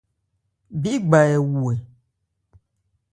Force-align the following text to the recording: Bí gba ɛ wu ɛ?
Bí 0.81 0.91
gba 1.05 1.19
ɛ 1.33 1.35
wu 1.51 1.61
ɛ? 1.73 1.75